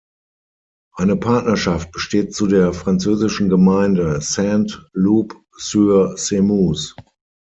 Eine 0.95 1.15
Partnerschaft 1.15 1.91
besteht 1.91 2.33
zu 2.33 2.47
der 2.47 2.73
französischen 2.73 3.49
Gemeinde 3.49 4.19
Saint-Loup-sur-Semouse. 4.19 6.95